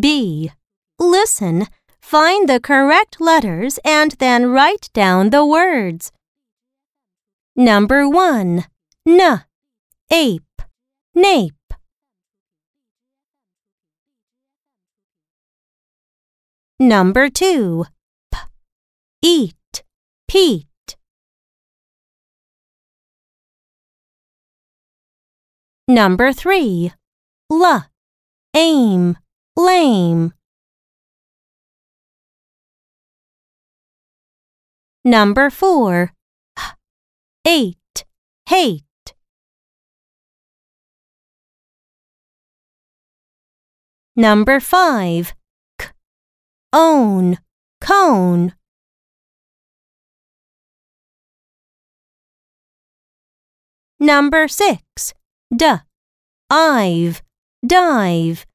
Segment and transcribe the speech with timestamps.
[0.00, 0.50] B.
[0.98, 1.66] Listen,
[2.00, 6.12] find the correct letters and then write down the words.
[7.56, 8.64] Number 1.
[9.06, 9.44] N.
[10.10, 10.62] Ape.
[11.14, 11.54] Nape.
[16.78, 17.84] Number 2.
[18.32, 18.38] P.
[19.22, 19.82] Eat.
[20.26, 20.96] Pete.
[25.86, 26.92] Number 3.
[27.50, 27.84] L.
[28.54, 29.18] Aim.
[29.60, 30.32] Lame.
[35.04, 36.12] Number 4.
[36.58, 36.66] H.
[37.46, 38.04] Eight.
[38.48, 38.82] Hate.
[44.16, 45.34] Number 5.
[45.78, 45.86] K.
[46.72, 47.38] Own.
[47.80, 48.54] Cone.
[53.98, 55.14] Number 6.
[55.54, 55.66] D.
[56.50, 57.22] Ive.
[57.66, 58.46] Dive.